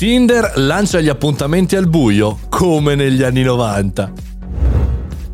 [0.00, 4.10] Tinder lancia gli appuntamenti al buio, come negli anni 90.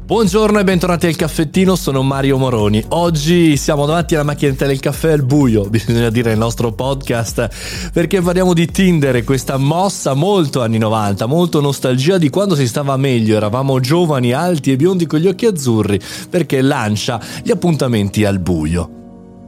[0.04, 2.84] Buongiorno e bentornati al caffettino, sono Mario Moroni.
[2.88, 8.20] Oggi siamo davanti alla macchinetta del caffè al buio, bisogna dire nel nostro podcast, perché
[8.20, 12.96] parliamo di Tinder e questa mossa molto anni 90, molto nostalgia di quando si stava
[12.96, 18.40] meglio, eravamo giovani, alti e biondi con gli occhi azzurri, perché lancia gli appuntamenti al
[18.40, 18.95] buio.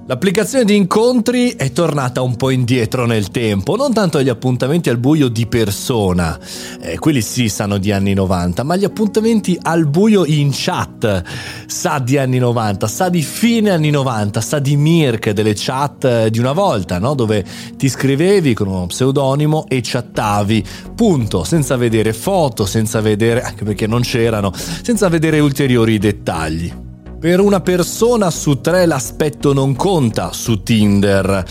[0.09, 4.97] L'applicazione di incontri è tornata un po' indietro nel tempo, non tanto agli appuntamenti al
[4.97, 6.41] buio di persona,
[6.81, 11.23] eh, quelli sì sanno di anni 90, ma gli appuntamenti al buio in chat
[11.67, 16.31] sa di anni 90, sa di fine anni 90, sa di Mirk, delle chat eh,
[16.31, 17.13] di una volta, no?
[17.13, 17.45] dove
[17.77, 20.65] ti scrivevi con uno pseudonimo e chattavi,
[20.95, 26.88] punto, senza vedere foto, senza vedere, anche perché non c'erano, senza vedere ulteriori dettagli.
[27.21, 31.45] Per una persona su tre l'aspetto non conta su Tinder.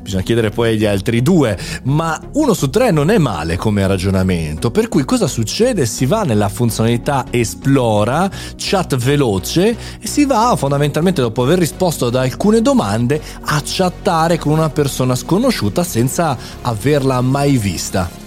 [0.00, 4.70] Bisogna chiedere poi agli altri due, ma uno su tre non è male come ragionamento.
[4.70, 5.84] Per cui cosa succede?
[5.84, 12.14] Si va nella funzionalità esplora, chat veloce e si va fondamentalmente dopo aver risposto ad
[12.14, 18.19] alcune domande a chattare con una persona sconosciuta senza averla mai vista.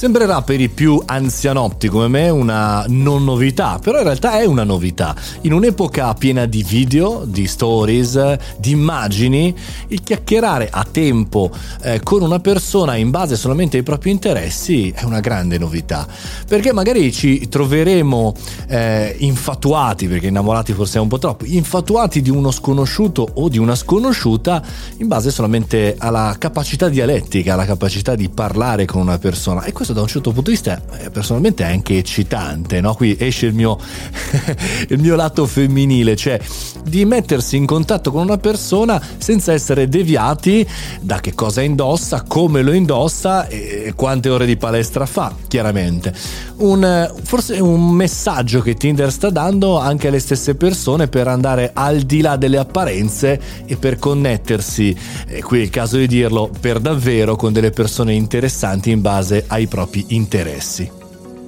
[0.00, 4.64] Sembrerà per i più anzianotti come me una non novità, però in realtà è una
[4.64, 5.14] novità.
[5.42, 9.54] In un'epoca piena di video, di stories, di immagini,
[9.88, 11.50] il chiacchierare a tempo
[11.82, 16.06] eh, con una persona in base solamente ai propri interessi è una grande novità.
[16.48, 18.34] Perché magari ci troveremo
[18.68, 23.58] eh, infatuati, perché innamorati forse è un po' troppo, infatuati di uno sconosciuto o di
[23.58, 24.62] una sconosciuta
[24.96, 29.64] in base solamente alla capacità dialettica, alla capacità di parlare con una persona.
[29.64, 32.94] E questo da un certo punto di vista eh, personalmente è anche eccitante, no?
[32.94, 33.78] Qui esce il mio,
[34.88, 36.40] il mio lato femminile, cioè
[36.84, 40.66] di mettersi in contatto con una persona senza essere deviati
[41.00, 46.14] da che cosa indossa, come lo indossa e quante ore di palestra fa, chiaramente.
[46.56, 52.00] Un, forse un messaggio che Tinder sta dando anche alle stesse persone per andare al
[52.00, 54.94] di là delle apparenze e per connettersi,
[55.26, 59.44] e qui è il caso di dirlo, per davvero con delle persone interessanti in base
[59.46, 60.99] ai propri interessi.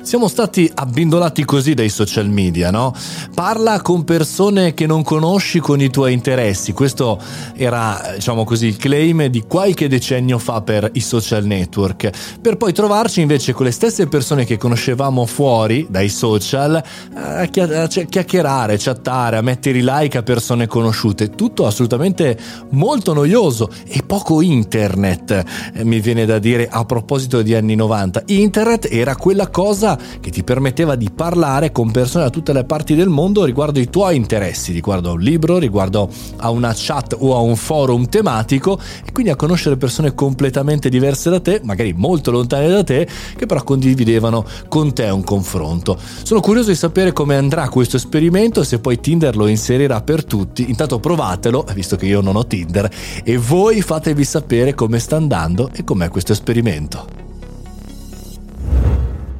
[0.02, 2.92] Siamo stati abbindolati così dai social media, no?
[3.34, 6.72] Parla con persone che non conosci con i tuoi interessi.
[6.72, 7.20] Questo
[7.54, 12.10] era, diciamo così, il claim di qualche decennio fa per i social network.
[12.40, 16.82] Per poi trovarci invece con le stesse persone che conoscevamo fuori dai social
[17.14, 21.30] a chiacchierare, chattare, a mettere i like a persone conosciute.
[21.30, 22.36] Tutto assolutamente
[22.70, 28.24] molto noioso e poco internet, eh, mi viene da dire a proposito di anni 90.
[28.26, 32.94] Internet era quella cosa che ti permetteva di parlare con persone da tutte le parti
[32.94, 37.36] del mondo riguardo i tuoi interessi, riguardo a un libro, riguardo a una chat o
[37.36, 42.30] a un forum tematico e quindi a conoscere persone completamente diverse da te, magari molto
[42.30, 45.98] lontane da te, che però condividevano con te un confronto.
[46.22, 50.24] Sono curioso di sapere come andrà questo esperimento e se poi Tinder lo inserirà per
[50.24, 50.68] tutti.
[50.68, 52.90] Intanto provatelo, visto che io non ho Tinder,
[53.24, 57.21] e voi fatevi sapere come sta andando e com'è questo esperimento.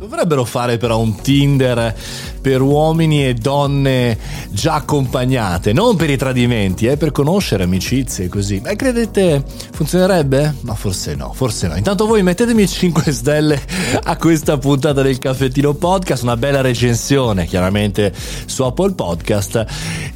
[0.03, 1.95] Dovrebbero fare però un Tinder
[2.41, 4.19] per uomini e donne
[4.51, 8.61] già accompagnate, non per i tradimenti, eh, per conoscere amicizie e così.
[8.65, 10.57] E credete funzionerebbe?
[10.63, 11.77] Ma forse no, forse no.
[11.77, 13.63] Intanto voi mettetemi 5 stelle
[14.03, 18.13] a questa puntata del caffettino podcast, una bella recensione chiaramente
[18.47, 19.67] su Apple Podcast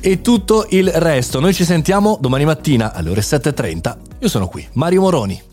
[0.00, 1.38] e tutto il resto.
[1.38, 3.96] Noi ci sentiamo domani mattina alle ore 7.30.
[4.18, 5.45] Io sono qui, Mario Moroni.